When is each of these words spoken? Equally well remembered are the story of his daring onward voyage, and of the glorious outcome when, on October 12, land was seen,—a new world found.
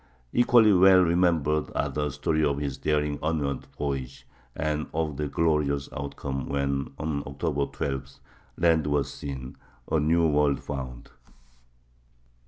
Equally 0.33 0.73
well 0.73 1.01
remembered 1.03 1.65
are 1.75 1.87
the 1.89 2.09
story 2.09 2.43
of 2.43 2.57
his 2.57 2.75
daring 2.79 3.19
onward 3.21 3.65
voyage, 3.77 4.25
and 4.55 4.87
of 4.95 5.15
the 5.15 5.27
glorious 5.27 5.89
outcome 5.95 6.49
when, 6.49 6.89
on 6.97 7.21
October 7.27 7.67
12, 7.67 8.19
land 8.57 8.87
was 8.87 9.13
seen,—a 9.13 9.99
new 9.99 10.27
world 10.27 10.59
found. 10.59 11.11